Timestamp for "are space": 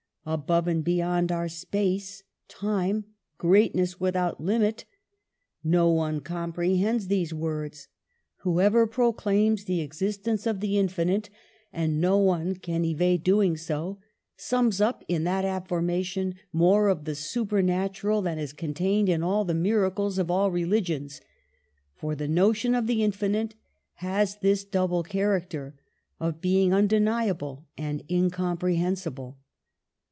1.31-2.21